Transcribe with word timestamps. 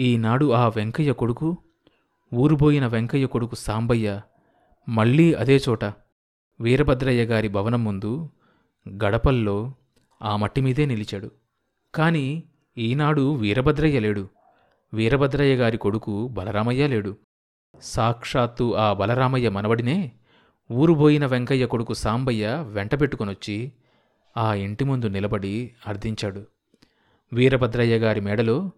ఈనాడు 0.00 0.52
ఆ 0.52 0.68
వెంకయ్య 0.68 1.12
కొడుకు 1.12 1.56
ఊరుబోయిన 2.34 2.86
వెంకయ్య 2.86 3.26
కొడుకు 3.26 3.54
సాంబయ్య 3.54 4.20
మళ్ళీ 4.88 5.32
అదే 5.32 5.60
చోట 5.68 5.84
వీరభద్రయ్య 6.60 7.24
గారి 7.24 7.48
భవనం 7.48 7.84
ముందు 7.84 8.30
గడపల్లో 8.88 9.74
ఆ 10.22 10.36
మట్టి 10.36 10.60
మీదే 10.60 10.86
నిలిచాడు. 10.86 11.30
కాని 11.94 12.42
ఈనాడు 12.78 13.34
వీరభద్రయ్య 13.34 14.00
లేడు. 14.00 14.28
వీరభద్రయ్య 14.94 15.56
గారి 15.56 15.78
కొడుకు 15.78 16.28
బలరామయ్య 16.28 16.86
లేడు. 16.86 17.16
సాక్షాత్తు 17.80 18.74
ఆ 18.74 18.92
బలరామయ్య 18.92 19.48
మనవడినే 19.48 20.12
ఊరుబోయిన 20.72 21.26
వెంకయ్య 21.26 21.66
కొడుకు 21.66 21.94
సాంబయ్య 21.94 22.64
వెంటబెట్టుకొనొచ్చి 22.72 23.72
ఆ 24.36 24.54
ఇంటి 24.54 24.84
ముందు 24.84 25.06
నిలబడి 25.06 25.70
అర్థించాడు 25.86 26.46
వీరభద్రయ్య 27.32 27.98
గారి 27.98 28.20
మేడలో 28.20 28.72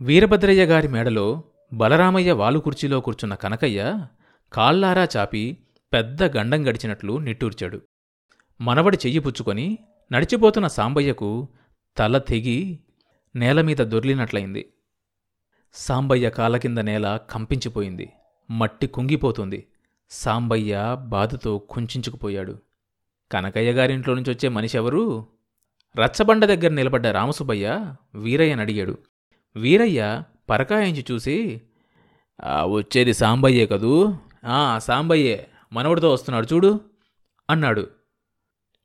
వీరభద్రయ్య 0.00 0.64
గారి 0.64 0.88
మేడలో 0.88 1.44
బలరామయ్య 1.72 2.32
వాలు 2.32 2.58
కుర్చీలో 2.58 3.00
కూర్చున్న 3.00 3.34
కనకయ్య 3.34 4.06
కాళ్ళారా 4.52 5.08
చాపి 5.16 5.58
పెద్ద 5.92 6.22
గండం 6.22 6.68
గడిచినట్లు 6.68 7.18
నిట్టూర్చాడు. 7.18 7.80
మనవడి 8.60 8.96
చెయ్యి 8.96 9.18
పుచ్చుకొని 9.18 9.78
నడిచిపోతున్న 10.12 10.66
సాంబయ్యకు 10.66 11.48
తల 11.98 12.18
తెగి 12.18 12.78
నేలమీద 13.36 13.76
దొర్లినట్లయింది. 13.76 14.72
సాంబయ్య 15.74 16.30
కాళ్ళ 16.30 16.56
కింద 16.56 16.78
నేల 16.78 17.20
కంపించిపోయింది. 17.30 18.12
మట్టి 18.50 18.86
కుంగిపోతుంది. 18.86 19.66
సాంబయ్య 20.10 20.96
బాధతో 21.00 21.58
కుంచుకుపోయాడు 21.58 22.58
కనకయ్య 23.32 23.72
గారింట్లో 23.72 24.14
నుంచి 24.14 24.32
వచ్చే 24.32 24.48
మనిషి 24.48 24.76
ఎవరు 24.76 25.26
రచ్చబండ 25.96 26.44
దగ్గర 26.44 26.68
నిలబడ్డ 26.68 27.06
రామసుబ్బయ్య 27.06 27.94
వీరయ్యని 28.14 28.60
అడిగాడు 28.60 28.98
వీరయ్య 29.56 30.22
పరకాయించి 30.50 31.04
చూసి 31.10 31.62
వచ్చేది 32.64 33.14
సాంబయ్యే 33.14 33.66
కదూ? 33.66 34.14
ఆ 34.44 34.78
సాంబయ్యే 34.78 35.46
మనవడితో 35.72 36.12
వస్తున్నాడు 36.12 36.54
చూడు 36.54 36.80
అన్నాడు. 37.50 37.86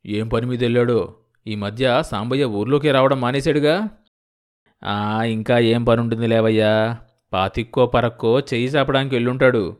ఏం 0.06 0.28
పని 0.28 0.46
మీద 0.46 0.62
వెళ్ళాడో? 0.64 1.14
ఈ 1.46 1.54
మధ్య 1.54 2.02
సాంబయ్య 2.10 2.44
ఊర్లోకి 2.44 2.90
రావడం 2.90 3.20
మానేశాడుగా? 3.20 3.88
ఆ 4.84 5.22
ఇంకా 5.22 5.58
ఏం 5.58 5.84
పని 5.84 6.00
ఉంటుంది 6.00 6.26
లేవయ్యా? 6.26 6.98
పాతిక్కో 7.32 7.86
పరక్కో 7.86 8.40
చెయ్యి 8.40 8.68
చాపడానికి 8.68 9.14
వెళ్ళుంటాడు. 9.14 9.76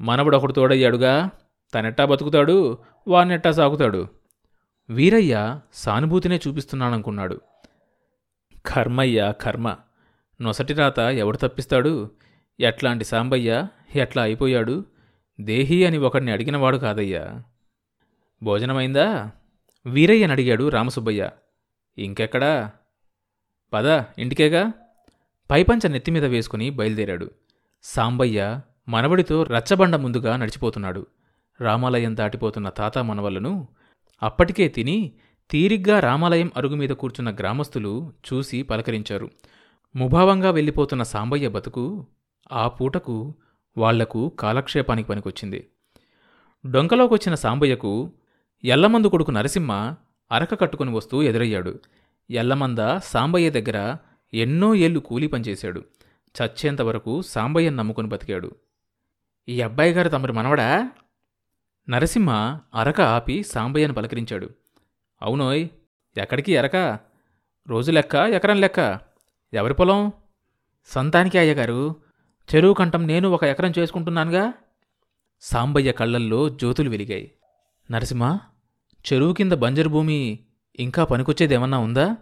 మనవడు 0.00 0.36
ఒకడు 0.36 0.52
తోడయ్యాడుగా. 0.52 1.30
తనెట్టా 1.74 2.04
బతుకుతాడు 2.04 2.78
వానెట్టా 3.08 3.50
సాగుతాడు. 3.50 4.06
వీరయ్య 4.90 5.60
సానుభూతినే 5.74 6.40
చూపిస్తున్నాననుకున్నాడు. 6.48 7.40
కర్మయ్య 8.66 9.32
కర్మ. 9.40 9.76
నొసటి 10.42 10.72
రాత 10.72 10.98
ఎవడు 10.98 11.36
తప్పిస్తాడు? 11.36 12.10
ఎట్లాంటి 12.60 13.04
సాంబయ్య? 13.04 13.66
ఎట్లా 13.94 14.22
అయిపోయాడు? 14.22 14.84
దేహి 15.40 15.86
అని 15.86 15.98
ఒకడిని 15.98 16.32
అడిగినవాడు 16.32 16.76
కాదయ్యా. 16.76 17.42
భోజనమైందా? 18.42 19.30
వీరయ్యని 19.86 20.32
అడిగాడు 20.32 20.68
రామసుబ్బయ్య. 20.68 21.30
ఇంకెక్కడా? 21.98 22.72
పద 23.72 23.86
ఇంటికేగా? 24.18 24.72
పైపంచ 25.50 25.88
నెత్తిమీద 25.88 26.24
వేసుకుని 26.24 26.70
బయలుదేరాడు. 26.70 27.30
సాంబయ్య 27.82 28.60
మనవడితో 28.88 29.42
రచ్చబండ 29.42 29.96
ముందుగా 29.96 30.36
నడిచిపోతున్నాడు. 30.36 31.06
రామాలయం 31.60 32.16
దాటిపోతున్న 32.16 32.68
తాత 32.68 32.98
మనవలను 32.98 33.68
అప్పటికే 34.22 34.68
తిని 34.68 35.12
తీరిగ్గా 35.50 36.00
రామాలయం 36.00 36.50
అరుగు 36.56 36.74
మీద 36.74 36.90
కూర్చున్న 36.90 37.34
గ్రామస్తులు 37.34 38.12
చూసి 38.32 38.62
పలకరించారు. 38.62 39.30
ముభావంగా 39.96 40.50
వెళ్ళిపోతున్న 40.50 41.02
సాంబయ్య 41.02 41.48
బతుకు 41.48 42.06
ఆ 42.52 42.68
పూటకు 42.68 43.34
వాళ్ళకు 43.78 44.28
కాలక్షేపానికి 44.28 45.08
పనికొచ్చింది. 45.08 45.70
డొంకలోకొచ్చిన 46.70 47.34
సాంబయ్యకు 47.34 48.12
ఎల్లమందు 48.64 49.06
కొడుకు 49.06 49.30
నరసింహ 49.30 49.94
అరక 50.32 50.60
కట్టుకుని 50.60 50.90
వస్తూ 50.90 51.22
ఎదురయ్యాడు. 51.22 51.80
ఎల్లమంద 52.30 52.78
సాంబయ్య 53.04 53.50
దగ్గర 53.50 53.96
ఎన్నో 54.34 54.74
ఏళ్ళు 54.74 55.00
కూలీ 55.00 55.26
పనిచేశాడు. 55.26 55.84
చచ్చేంతవరకు 56.42 57.22
సాంబయ్యను 57.22 57.76
నమ్ముకుని 57.76 58.08
బతికాడు. 58.08 58.56
ఈ 59.48 59.60
అబ్బాయి 59.60 59.92
గారు 59.92 60.08
తమరి 60.08 60.32
మనవడా? 60.32 60.90
నరసింహ 61.88 62.60
అరక 62.74 63.00
ఆపి 63.00 63.42
సాంబయ్యను 63.42 63.94
పలకరించాడు. 63.94 64.50
అవునోయ్ 65.22 65.68
ఎక్కడికి 66.18 66.52
ఎరక 66.52 66.98
రోజు 67.68 67.92
లెక్క 67.92 68.14
ఎకరం 68.14 68.60
లెక్క? 68.60 69.03
ఎవరి 69.54 69.74
పొలం? 69.74 70.12
సంతానికి 70.86 71.38
అయ్యగారు 71.38 71.96
చెరువు 72.54 72.74
కంఠం 72.74 73.06
నేను 73.06 73.30
ఒక 73.30 73.44
ఎకరం 73.44 73.72
చేసుకుంటున్నానుగా? 73.78 74.52
సాంబయ్య 75.40 75.92
కళ్ళల్లో 75.92 76.48
జ్యోతులు 76.48 76.90
వెలిగాయి. 76.90 77.30
నరసింహ 77.90 78.38
చెరువు 79.12 79.32
కింద 79.32 79.52
బంజరు 79.52 79.88
భూమి 79.88 80.38
ఇంకా 80.78 81.04
పనికొచ్చేదేమన్నా 81.04 81.78
ఉందా? 81.78 82.16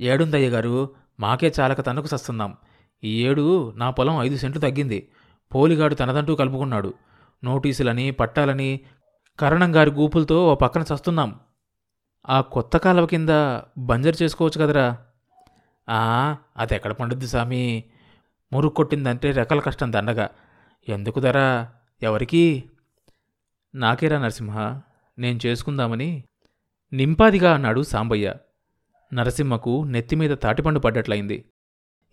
ఏడుందయ్యగారు 0.00 0.90
మాకే 1.20 1.52
చాలక 1.60 1.86
తనకు 1.86 2.06
సస్తున్నాం. 2.06 2.56
ఈ 3.04 3.24
ఏడు 3.24 3.72
నా 3.76 3.90
పొలం 3.90 4.22
ఐదు 4.22 4.36
సెంట్లు 4.36 4.60
తగ్గింది. 4.60 5.08
పోలిగాడు 5.54 5.94
తనదంటూ 5.94 6.36
కలుపుకున్నాడు. 6.36 6.94
నోటీసులని 7.44 8.10
పట్టాలని 8.10 8.80
కరణంగారి 9.38 9.90
గూపులతో 9.90 10.46
ఓ 10.46 10.54
పక్కన 10.54 10.80
చస్తున్నాం. 10.80 11.40
ఆ 12.28 12.40
కొత్త 12.40 12.76
కాలువ 12.76 13.06
కింద 13.06 13.28
బంజరు 13.78 14.22
చేసుకోవచ్చు 14.22 14.60
కదరా? 14.60 14.98
అది 16.56 16.74
ఎక్కడ 16.74 16.92
పండుద్ది 16.92 17.26
సామి? 17.26 17.84
మురుగు 18.52 18.70
కొట్టిందంటే 18.70 19.30
రెక్కల 19.30 19.60
కష్టం 19.60 19.92
దండగా. 19.92 20.30
ఎందుకు 20.88 21.20
ధర 21.20 21.66
ఎవరికి? 22.02 22.64
నాకేరా 23.74 24.18
నరసింహ 24.18 24.80
నేను 25.18 25.40
చేసుకుందామని. 25.46 26.24
నింపాదిగా 26.92 27.54
అన్నాడు 27.54 27.82
సాంబయ్య. 27.82 28.34
నరసింహకు 29.14 29.84
నెత్తిమీద 29.84 30.30
తాటిపండు 30.42 30.78
పడ్డట్లయింది. 30.78 31.44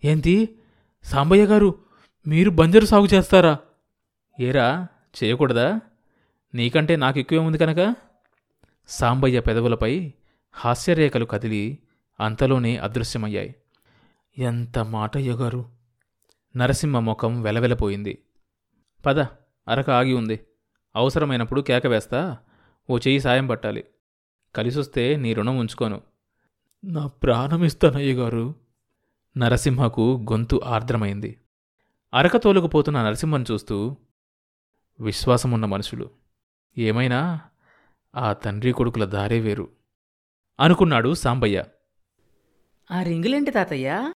ఏంటి 0.04 0.58
సాంబయ్య 1.04 1.44
గారు 1.44 1.78
మీరు 2.26 2.50
బంజరు 2.50 2.86
సాగు 2.86 3.06
చేస్తారా? 3.06 3.58
ఏరా 4.40 4.86
చేయకూడదా? 5.24 5.80
నీకంటే 6.54 6.96
నాకు 6.96 7.18
ఎక్కువే 7.18 7.40
ఉంది 7.40 7.58
కనుక? 7.58 7.94
సాంబయ్య 8.88 9.40
పెదవులపై 9.40 10.12
హాస్యరేఖలు 10.52 11.24
కదిలి 11.24 11.78
అంతలోనే 12.20 12.76
అదృశ్యమయ్యాయి. 12.76 13.54
ఎంత 14.38 14.78
మాట 14.78 15.16
ఎగరు? 15.16 15.70
నరసింహ 16.56 16.98
ముఖం 16.98 17.42
వెలవెలపోయింది. 17.42 18.22
పద 19.06 19.20
అరక 19.68 19.90
ఆగి 19.90 20.12
ఉంది. 20.12 20.40
అవసరమైనప్పుడు 20.96 21.60
కేక 21.60 21.86
వేస్తా. 21.86 22.38
ఓ 22.90 22.98
చెయ్యి 22.98 23.20
సాయం 23.20 23.46
పట్టాలి. 23.46 23.84
కలిసొస్తే 24.54 25.16
నీ 25.16 25.34
రుణం 25.34 25.58
ఉంచుకోను. 25.58 26.00
నా 26.84 27.06
ప్రాణం 27.06 27.64
ఇస్తానయ్యగారు 27.64 28.54
నరసింహకు 29.36 30.26
గొంతు 30.32 30.60
ఆర్ద్రమైంది. 30.64 31.40
అరక 32.14 32.36
తోలుకుపోతున్న 32.36 33.02
నరసింహను 33.02 33.44
చూస్తూ 33.50 33.96
విశ్వాసమున్న 35.00 35.64
మనుషులు 35.64 36.10
ఏమైనా? 36.78 37.40
ఆ 38.16 38.32
తండ్రి 38.32 38.72
కొడుకుల 38.72 39.04
దారే 39.04 39.40
వేరు. 39.40 39.68
అనుకున్నాడు 40.60 41.14
సాంబయ్య. 41.14 41.64
ఆ 42.90 43.02
రింగులేంటి 43.02 43.50
తాతయ్య? 43.50 44.12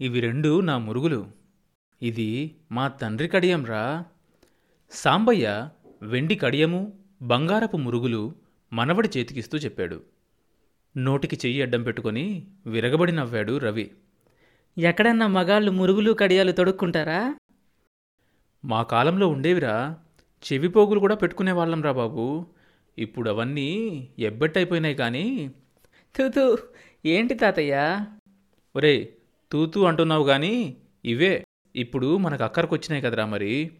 ఇవి 0.00 0.20
రెండు 0.20 0.60
నా 0.60 0.78
మురుగులు. 0.78 1.26
ఇది 2.02 2.54
మా 2.72 2.88
తండ్రి 2.88 3.28
కడియంరా 3.28 4.04
సాంబయ్య 4.90 5.68
వెండి 6.02 6.34
కడియము 6.34 6.92
బంగారపు 7.22 7.76
మురుగులు 7.76 8.34
మనవడి 8.72 9.18
చేతికిస్తూ 9.18 9.58
చెప్పాడు. 9.58 10.02
నోటికి 10.96 11.36
చెయ్యి 11.36 11.62
అడ్డం 11.62 11.82
పెట్టుకొని 11.82 12.46
విరగబడి 12.66 13.12
నవ్వాడు 13.12 13.58
రవి. 13.58 13.90
ఎక్కడన్నా 14.78 15.26
మగాళ్ళు 15.26 15.70
మురుగులు 15.70 16.12
కడియాలు 16.12 16.52
తొడుక్కుంటారా? 16.52 17.38
మా 18.64 18.82
కాలంలో 18.82 19.28
ఉండేవిరా. 19.28 19.96
చెవిపోగులు 20.52 21.00
కూడా 21.00 21.14
పెట్టుకునేవాళ్ళం 21.14 21.82
రా 21.82 21.92
బాబు. 21.92 22.46
ఇప్పుడు 22.98 23.30
అవన్నీ 23.30 24.08
ఎబ్బెట్టయిపోయినాయి 24.18 24.94
కానీ. 24.94 25.50
తూతూ 26.16 26.58
ఏంటి 27.06 27.34
తాతయ్య? 27.34 28.06
ఒరే 28.76 29.15
తూతూ 29.52 29.84
అంటున్నావు 29.84 30.24
కానీ 30.24 30.76
ఇవే. 31.04 31.44
ఇప్పుడు 31.76 32.16
మనకు 32.16 32.44
అక్కరకొచ్చినాయి 32.44 33.02
కదరా 33.02 33.26
మరి. 33.26 33.70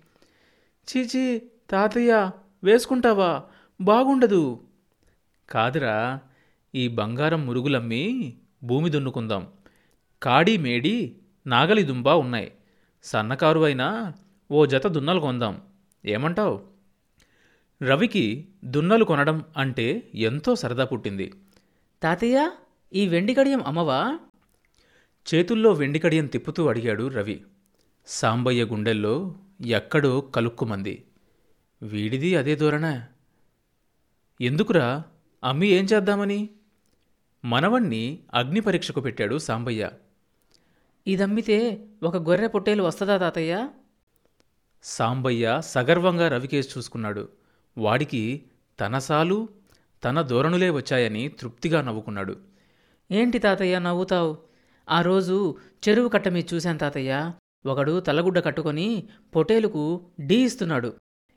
చీచీ 0.88 1.42
తాతయ్య 1.70 2.30
వేసుకుంటావా? 2.64 3.42
బాగుండదు. 3.80 4.60
కాదురా 5.50 6.20
ఈ 6.74 6.88
బంగారం 6.88 7.46
మురుగులమ్మి 7.46 8.34
భూమి 8.62 8.90
దున్నుకుందాం. 8.90 9.46
కాడి 10.22 10.56
మేడి 10.56 11.16
నాగలి 11.46 11.82
దుంబ 11.82 12.08
ఉన్నాయి. 12.08 12.52
సన్నకారు 13.02 13.60
అయినా 13.60 14.14
ఓ 14.50 14.66
జత 14.66 14.86
దున్నలు 14.86 15.20
కొందాం. 15.20 15.62
ఏమంటావ్? 16.06 16.60
రవికి 17.82 18.48
దున్నలు 18.64 19.04
కొనడం 19.04 19.44
అంటే 19.56 20.10
ఎంతో 20.14 20.54
సరదా 20.54 20.84
పుట్టింది. 20.84 21.32
తాతయ్య 22.02 22.50
ఈ 22.94 23.08
వెండి 23.08 23.34
కడియం 23.34 23.62
అమ్మవా? 23.66 24.18
చేతుల్లో 25.34 25.72
వెండి 25.72 25.98
కడియం 25.98 26.26
తిప్పుతూ 26.26 26.68
అడిగాడు 26.68 27.08
రవి. 27.08 27.44
సాంబయ్య 28.06 28.64
గుండెల్లో 28.64 29.34
ఎక్కడో 29.66 30.20
కలుక్కుమంది. 30.20 31.04
వీడిది 31.82 32.36
అదే 32.36 32.56
ధోరణా. 32.56 33.06
ఎందుకురా? 34.40 35.02
అమ్మి 35.44 35.66
ఏం 35.66 35.84
చేద్దామని? 35.84 36.50
మనవణ్ణి 37.44 38.18
అగ్ని 38.34 38.60
పరీక్షకు 38.60 39.00
పెట్టాడు 39.00 39.38
సాంబయ్య. 39.38 39.90
ఇదమ్మితే 41.06 41.86
ఒక 42.02 42.16
గొర్రె 42.16 42.46
పొట్టేలు 42.46 42.82
వస్తుందా 42.82 43.18
తాతయ్య? 43.18 43.68
సాంబయ్య 44.82 45.60
సగర్వంగా 45.64 46.28
రవికేసి 46.28 46.78
చూసుకున్నాడు. 46.78 47.28
వాడికి 47.78 48.42
తన 48.80 48.98
సాలు 48.98 49.48
తన 50.04 50.22
ధోరణులే 50.22 50.70
వచ్చాయని 50.70 51.28
తృప్తిగా 51.28 51.80
నవ్వుకున్నాడు. 51.80 52.36
ఏంటి 53.10 53.38
తాతయ్య 53.38 53.78
నవ్వుతావు? 53.78 54.45
ఆ 54.88 55.02
రోజు 55.02 55.56
చెరువు 55.88 56.08
కట్ట 56.08 56.28
మీద 56.28 56.44
చూశాను 56.54 56.78
తాతయ్య. 56.78 57.32
ఒకడు 57.66 58.00
తలగుడ్డ 58.00 58.44
కట్టుకొని 58.44 59.08
పొటేలుకు 59.36 60.06
డీ 60.20 60.44
ఇస్తున్నాడు. 60.44 60.94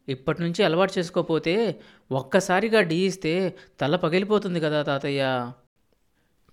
ఇప్పటి 0.10 0.42
నుంచి 0.42 0.64
అలవాటు 0.64 1.00
చేసుకోపోతే 1.00 1.80
ఒక్కసారిగా 2.12 2.82
డీ 2.82 2.96
ఇస్తే 2.96 3.56
తల 3.82 3.96
పగిలిపోతుంది 3.96 4.60
కదా 4.60 4.84
తాతయ్య. 4.84 5.52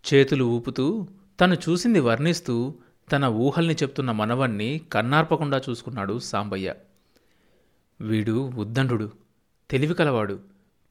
చేతులు 0.04 0.44
ఊపుతూ 0.44 1.08
తను 1.40 1.54
చూసింది 1.54 2.00
వర్ణిస్తూ 2.00 2.74
తన 3.12 3.24
ఊహల్ని 3.24 3.74
చెప్తున్న 3.74 4.10
మనవణ్ణి 4.10 4.80
కన్నార్పకుండా 4.92 5.62
చూసుకున్నాడు 5.70 6.18
సాంబయ్య. 6.18 6.74
వీడు 8.00 8.52
ఉద్దండు 8.56 9.10
తెలివి 9.70 9.94
కలవాడు 9.94 10.40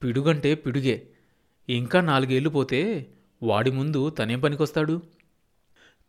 పిడుగంటే 0.04 0.56
పిడుగే. 0.56 1.08
ఇంకా 1.70 2.02
నాలుగేళ్ళు 2.02 2.50
పోతే 2.50 3.08
వాడి 3.44 3.72
ముందు 3.72 4.10
తనేం 4.10 4.40
పనికొస్తాడు? 4.40 5.15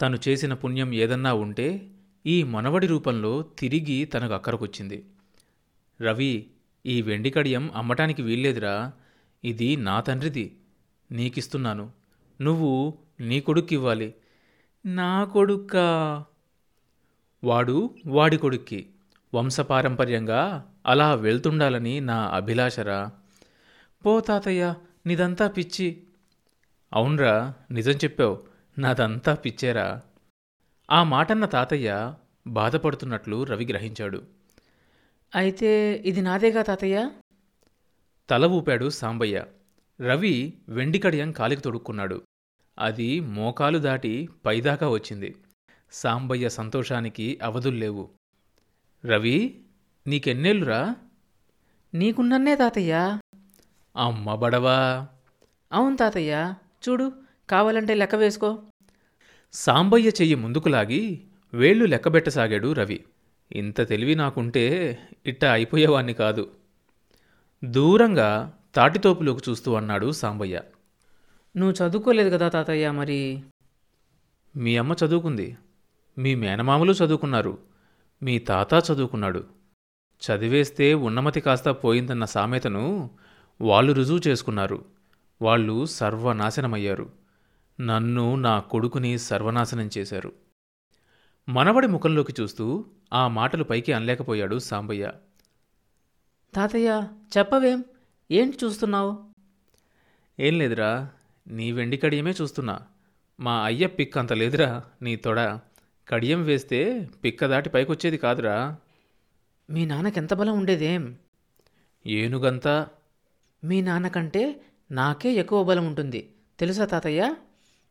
తను 0.00 0.18
చేసిన 0.28 0.54
పుణ్యం 0.54 0.94
ఏదన్నా 0.94 1.34
ఉంటే 1.34 1.90
ఈ 2.26 2.42
మనవడి 2.42 2.86
రూపంలో 2.86 3.42
తిరిగి 3.42 4.04
తనకు 4.04 4.34
అక్కరకొచ్చింది. 4.34 5.04
రవి 6.00 6.46
ఈ 6.86 7.02
వెండి 7.02 7.30
కడియం 7.30 7.70
అమ్మటానికి 7.74 8.22
వీల్లేదురా. 8.22 8.92
ఇది 9.44 9.76
నా 9.76 10.00
తండ్రిది. 10.00 10.56
నీకిస్తున్నాను. 11.12 11.90
నువ్వు 12.40 12.98
నీ 13.20 13.40
కొడుక్కివ్వాలి. 13.40 14.14
నా 14.86 15.24
కొడుక్కా? 15.24 16.24
వాడు 17.44 17.94
వాడి 18.06 18.36
కొడుక్కి. 18.36 18.86
వంశపారంపర్యంగా 19.34 20.72
అలా 20.86 21.14
వెళ్తుండాలని 21.14 22.00
నా 22.00 22.28
అభిలాషరా. 22.28 23.12
పో 24.04 24.20
తాతయ్య 24.20 24.74
నీదంతా 25.06 25.48
పిచ్చి. 25.48 26.02
అవునరా 26.92 27.54
నిజం 27.70 27.92
చెప్పావు. 27.92 28.55
నాదంతా 28.78 29.34
పిచ్చేరా. 29.34 30.02
ఆ 30.90 31.02
మాటన్న 31.02 31.44
తాతయ్య 31.44 32.14
బాధపడుతున్నట్లు 32.46 33.44
రవి 33.44 33.66
గ్రహించాడు. 33.66 34.22
అయితే 35.34 36.02
ఇది 36.06 36.20
నాదేగా 36.20 36.62
తాతయ్య? 36.62 37.10
తల 38.30 38.46
ఊపాడు 38.46 38.90
సాంబయ్య. 38.90 39.44
రవి 40.00 40.54
వెండి 40.68 40.98
కడియం 40.98 41.32
కాలికి 41.32 41.62
తొడుక్కున్నాడు. 41.62 42.22
అది 42.78 43.20
మోకాలు 43.20 43.78
దాటి 43.78 44.28
పైదాకా 44.46 44.88
వచ్చింది. 44.88 45.36
సాంబయ్య 45.92 46.48
సంతోషానికి 46.48 47.38
అవధుల్లేవు. 47.42 48.10
రవి 49.06 49.64
నీకెన్నేళ్ళురా? 50.06 50.96
నీకున్నన్నే 51.94 52.56
తాతయ్య. 52.56 53.18
అమ్మ 53.96 54.34
బడవా? 54.34 55.08
అవును 55.72 55.96
తాతయ్య. 55.96 56.54
చూడు 56.88 57.25
కావాలంటే 57.50 57.94
లెక్క 57.94 58.14
వేసుకో. 58.14 58.58
సాంబయ్య 59.52 60.08
చెయ్యి 60.08 60.34
ముందుకు 60.34 60.68
లాగి 60.68 61.22
వేళ్ళు 61.54 61.84
లెక్కబెట్టసాగాడు 61.84 62.72
రవి. 62.72 63.04
ఇంత 63.52 63.88
తెలివి 63.88 64.14
నాకుంటే 64.14 64.98
ఇట్ట 65.26 65.44
అయిపోయేవాణ్ణి 65.44 66.14
కాదు. 66.14 66.50
దూరంగా 67.64 68.58
తాటితోపులోకి 68.74 69.50
చూస్తూ 69.50 69.74
అన్నాడు 69.74 70.10
సాంబయ్య. 70.10 70.60
నువ్వు 71.56 71.88
చదువుకోలేదు 71.88 72.30
కదా 72.30 72.48
తాతయ్య 72.48 72.90
మరి? 72.90 73.42
మీ 74.56 74.76
అమ్మ 74.76 74.94
చదువుకుంది. 75.04 75.56
మీ 76.18 76.34
మేనమామలు 76.34 76.92
చదువుకున్నారు. 76.92 77.58
మీ 78.22 78.38
తాత 78.38 78.74
చదువుకున్నాడు. 78.74 79.44
చదివేస్తే 80.22 80.94
ఉన్నమతి 80.94 81.40
కాస్త 81.40 81.68
పోయిందన్న 81.68 82.24
సామెతను 82.24 83.10
వాళ్ళు 83.60 83.92
రుజువు 83.92 84.20
చేసుకున్నారు. 84.28 84.84
వాళ్ళు 85.42 85.84
సర్వనాశనమయ్యారు. 85.84 87.25
నన్ను 87.80 88.36
నా 88.36 88.60
కొడుకుని 88.60 89.18
సర్వనాశనం 89.18 89.90
చేశారు. 89.98 90.32
మనవడి 91.48 91.86
ముఖంలోకి 91.86 92.34
చూస్తూ 92.40 92.84
ఆ 93.12 93.28
మాటలు 93.28 93.64
పైకి 93.64 93.92
అనలేకపోయాడు 93.92 94.58
సాంబయ్య. 94.58 95.12
తాతయ్య 96.54 97.08
చెప్పవేం? 97.38 97.84
ఏంటి 98.30 98.58
చూస్తున్నావు? 98.64 99.18
ఏం 100.40 100.58
లేదురా 100.58 101.10
నీ 101.46 101.72
వెండి 101.72 101.96
కడియమే 101.96 102.34
చూస్తున్నా. 102.42 102.80
మా 103.40 103.64
అయ్య 103.64 103.86
పిక్ 103.86 104.18
అంత 104.18 104.32
లేదురా 104.32 104.84
నీ 105.02 105.16
తొడ. 105.16 105.58
కడియం 106.08 106.42
వేస్తే 106.42 107.08
పిక్క 107.24 107.46
దాటి 107.46 107.70
పైకొచ్చేది 107.70 108.18
కాదురా. 108.18 108.76
మీ 109.70 109.86
నాన్నకెంత 109.86 110.34
బలం 110.34 110.58
ఉండేదేం? 110.58 111.16
ఏనుగంతా? 112.06 112.88
మీ 113.64 113.80
నాన్నకంటే 113.80 114.60
నాకే 114.90 115.32
ఎక్కువ 115.32 115.64
బలం 115.64 115.86
ఉంటుంది. 115.86 116.34
తెలుసా 116.58 116.84
తాతయ్య? 116.84 117.34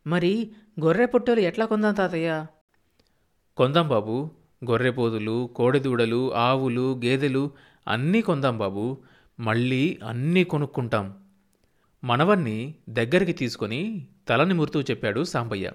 మరి 0.06 0.52
గొర్రె 0.80 1.06
పొట్టేలు 1.06 1.40
ఎట్లా 1.40 1.66
కొందాం 1.66 1.94
తాతయ్య? 1.94 2.46
కొందాం 3.56 3.88
బాబు. 3.88 4.30
గొర్రెపోదులు 4.70 5.50
కోడెదూడలు 5.56 6.34
ఆవులు 6.34 7.00
గేదెలు 7.04 7.50
అన్నీ 7.88 8.22
కొందాం 8.22 8.58
బాబు. 8.58 8.98
మళ్ళీ 9.40 9.98
అన్నీ 10.04 10.44
కొనుక్కుంటాం. 10.44 11.14
మనవన్ని 12.04 12.74
దగ్గరికి 12.88 13.32
తీసుకొని 13.32 14.06
తలని 14.28 14.54
మురుతూ 14.54 14.80
చెప్పాడు 14.80 15.24
సాంబయ్య. 15.24 15.72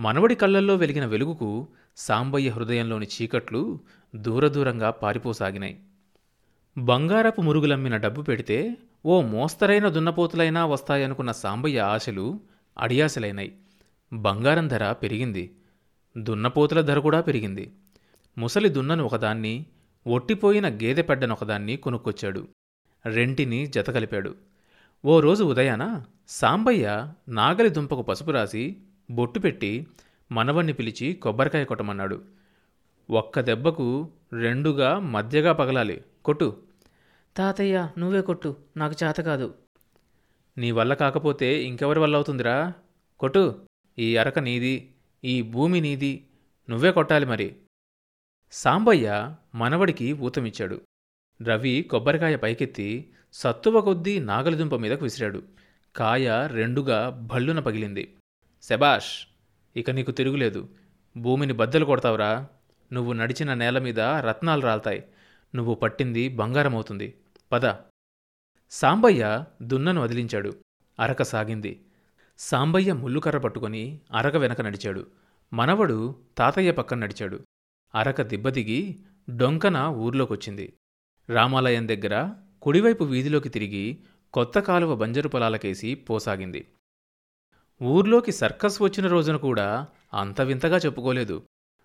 మనవడి 0.00 0.34
కళ్ళల్లో 0.34 0.76
వెలిగిన 0.76 1.06
వెలుగుకు 1.06 1.68
సాంబయ్య 1.96 2.50
హృదయంలోని 2.50 3.06
చీకట్లు 3.06 3.80
దూరదూరంగా 4.16 4.90
పారిపోసాగినాయి. 4.90 5.80
బంగారపు 6.78 7.40
మురుగులమ్మిన 7.40 7.96
డబ్బు 7.96 8.22
పెడితే 8.22 8.76
ఓ 9.04 9.22
మోస్తరైన 9.22 9.88
దున్నపోతులైనా 9.88 10.66
వస్తాయనుకున్న 10.66 11.32
సాంబయ్య 11.32 11.80
ఆశలు 11.80 12.40
అడియాసలైనాయి 12.78 13.52
బంగారం 14.12 14.68
ధర 14.68 14.92
పెరిగింది. 14.92 15.56
దున్నపోతుల 16.18 16.80
ధర 16.80 16.98
కూడా 16.98 17.20
పెరిగింది. 17.20 17.72
ముసలి 18.38 18.68
దున్నను 18.68 19.04
ఒకదాన్ని 19.04 19.66
ఒట్టిపోయిన 20.06 20.68
గేదె 20.68 21.02
పెడ్డను 21.02 21.32
ఒకదాన్ని 21.32 21.76
కొనుక్కొచ్చాడు. 21.76 22.48
రెంటిని 23.06 23.66
జతకలిపాడు 23.66 24.34
ఓ 25.04 25.20
రోజు 25.20 25.44
ఉదయాన 25.44 26.04
సాంబయ్య 26.28 27.12
నాగలి 27.28 27.68
దుంపకు 27.68 28.02
పసుపు 28.02 28.30
రాసి 28.30 28.76
బొట్టు 29.10 29.38
పెట్టి 29.38 29.86
మనవణ్ణి 30.32 30.72
పిలిచి 30.72 31.12
కొబ్బరికాయ 31.12 31.64
కొట్టమన్నాడు. 31.64 32.22
ఒక్క 33.10 33.40
దెబ్బకు 33.40 34.08
రెండుగా 34.32 34.98
మధ్యగా 34.98 35.52
పగలాలి. 35.52 36.04
కొట్టు. 36.24 36.56
తాతయ్య 37.36 37.88
నువ్వే 37.98 38.20
కొట్టు. 38.20 38.56
నాకు 38.76 39.04
చేత 39.04 39.16
కాదు. 39.16 39.54
నీ 40.58 40.70
వల్ల 40.70 40.94
కాకపోతే 40.94 41.64
ఇంకెవరి 41.64 42.00
వల్ల 42.00 42.14
అవుతుందిరా? 42.14 42.72
కొట్టు. 43.18 43.71
ఈ 43.98 44.16
అరక 44.16 44.38
నీది 44.38 44.94
ఈ 45.24 45.42
భూమి 45.42 45.80
నీది 45.80 46.28
నువ్వే 46.70 46.92
కొట్టాలి 46.92 47.26
మరి. 47.26 47.56
సాంబయ్య 48.52 49.36
మనవడికి 49.54 50.12
ఊతమిచ్చాడు. 50.12 50.80
రవి 51.42 51.82
కొబ్బరికాయ 51.82 52.36
పైకెత్తి 52.36 53.12
సత్తువ 53.32 53.80
కొద్దీ 53.80 54.18
నాగలిదుంప 54.18 54.74
మీదకు 54.74 55.02
విసిరాడు. 55.02 55.42
కాయ 55.96 56.48
రెండుగా 56.52 57.10
భళ్ళున 57.10 57.60
పగిలింది. 57.60 58.16
శబాష్ 58.62 59.26
ఇక 59.76 59.90
నీకు 59.90 60.10
తిరుగులేదు. 60.10 60.68
భూమిని 61.16 61.52
బద్దలు 61.52 61.84
కొడతావురా. 61.84 62.46
నువ్వు 62.92 63.12
నడిచిన 63.12 63.54
నేల 63.54 63.78
మీద 63.78 64.00
రత్నాలు 64.00 64.60
రాల్తాయి. 64.60 65.04
నువ్వు 65.54 65.74
పట్టింది 65.74 66.28
బంగారం 66.28 66.74
అవుతుంది 66.74 67.14
పద. 67.52 67.74
సాంబయ్య 68.70 69.44
దున్నను 69.62 70.00
వదిలించాడు. 70.00 70.52
అరక 71.00 71.22
సాగింది. 71.22 71.86
సాంబయ్య 72.38 72.92
ముల్లుకర్ర 72.92 73.38
పట్టుకొని 73.38 74.00
అరక 74.12 74.36
వెనక 74.36 74.60
నడిచాడు. 74.60 75.06
మనవడు 75.52 76.16
తాతయ్య 76.38 76.70
పక్కన 76.70 76.98
నడిచాడు. 76.98 77.40
అరక 77.94 78.22
దిబ్బదిగి 78.22 78.98
డొంకన 79.36 79.76
ఊర్లోకొచ్చింది. 79.76 80.72
రామాలయం 81.28 81.88
దగ్గర 81.88 82.30
కుడివైపు 82.62 83.04
వీధిలోకి 83.04 83.48
తిరిగి 83.48 83.98
కొత్త 84.32 84.58
కాలువ 84.58 84.96
బంజరు 84.96 85.28
పొలాలకేసి 85.28 85.94
పోసాగింది. 85.94 86.68
ఊర్లోకి 87.82 88.32
సర్కస్ 88.32 88.82
వచ్చిన 88.82 89.06
రోజున 89.06 89.36
కూడా 89.36 89.86
అంత 90.14 90.40
వింతగా 90.40 90.76
చెప్పుకోలేదు. 90.76 91.42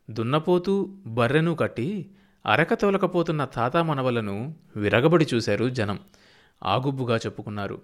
దున్నపోతూ 0.09 0.95
బర్రెను 1.05 1.55
కట్టి 1.55 2.11
అరక 2.45 2.73
తోలకపోతున్న 2.73 3.45
తాత 3.45 3.77
మనవలను 3.77 4.55
విరగబడి 4.75 5.27
చూశారు 5.33 5.69
జనం. 5.69 5.99
ఆగుబ్బుగా 6.63 7.17
చెప్పుకున్నారు. 7.17 7.81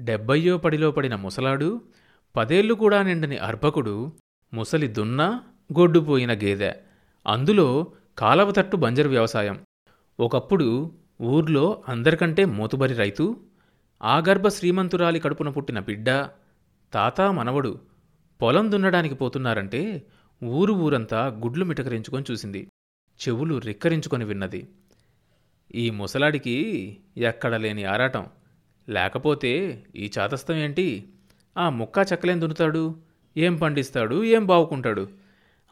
డెబ్బయ్యో 0.00 0.58
పడిలో 0.58 0.90
పడిన 0.90 1.14
ముసలాడు 1.14 1.80
పదేళ్ళు 2.36 2.74
కూడా 2.74 3.02
నిండని 3.02 3.38
అర్భకుడు 3.38 4.12
ముసలి 4.54 4.88
దున్న 4.88 5.40
గొడ్డుపోయిన 5.78 6.32
గేదె. 6.32 6.72
అందులో 7.26 7.86
కాలవతట్టు 8.18 8.76
బంజరు 8.76 9.08
వ్యవసాయం. 9.08 9.60
ఒకప్పుడు 10.20 10.92
ఊర్లో 11.22 11.84
అందరికంటే 11.88 12.44
మోతుబరి 12.44 12.94
రైతు 12.94 13.36
ఆగర్భ 14.02 14.48
శ్రీమంతురాలి 14.48 15.20
కడుపున 15.20 15.48
పుట్టిన 15.48 15.78
బిడ్డ 15.80 16.10
తాత 16.92 17.20
మనవడు 17.20 17.80
పొలం 18.42 18.72
దున్నడానికి 18.72 19.14
పోతున్నారంటే 19.14 20.06
ఊరు 20.44 20.72
ఊరంతా 20.72 21.26
గుడ్లు 21.26 21.64
మిటకరించుకొని 21.64 22.24
చూసింది. 22.30 22.68
చెవులు 23.28 23.58
రిక్కరించుకొని 23.58 24.24
విన్నది. 24.24 24.68
ఈ 25.74 25.90
ముసలాడికి 25.90 26.56
ఎక్కడ 27.16 27.54
లేని 27.54 27.84
ఆరాటం. 27.84 28.26
లేకపోతే 28.88 29.82
ఈ 29.96 30.10
చాతస్థం 30.18 30.54
ఏంటి? 30.54 31.08
ఆ 31.58 31.70
ముక్కా 31.70 32.02
చెక్కలేం 32.02 32.40
దున్నుతాడు? 32.40 32.96
ఏం 33.36 33.56
పండిస్తాడు? 33.56 34.24
ఏం 34.24 34.46
బావుకుంటాడు? 34.46 35.08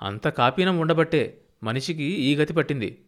అంత 0.03 0.29
కాపీనం 0.29 0.79
ఉండబట్టే 0.79 1.41
మనిషికి 1.63 2.03
ఈ 2.03 2.37
గతి 2.37 2.53
పట్టింది. 2.53 3.05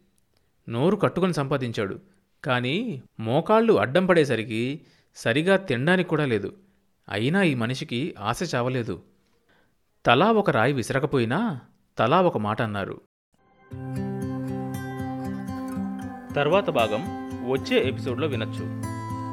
నోరు 0.69 0.95
కట్టుకొని 0.95 1.33
సంపాదించాడు. 1.33 1.99
కానీ 2.43 3.01
మోకాళ్ళు 3.19 3.73
అడ్డం 3.73 4.05
పడేసరికి 4.05 4.81
సరిగా 5.15 5.57
తినడానికి 5.57 6.09
కూడా 6.09 6.25
లేదు. 6.25 6.53
అయినా 7.09 7.43
ఈ 7.43 7.53
మనిషికి 7.53 8.15
ఆశ 8.19 8.55
చావలేదు. 8.55 9.01
తలా 10.05 10.31
ఒక 10.31 10.49
రాయి 10.49 10.73
విసరకపోయినా 10.73 11.59
తలా 11.97 12.21
ఒక 12.21 12.37
మాట 12.37 12.61
అన్నారు. 12.61 13.01
తర్వాత 16.35 16.69
భాగం 16.69 17.01
వచ్చే 17.51 17.87
ఎపిసోడ్లో 17.87 18.27
వినొచ్చు. 18.27 18.96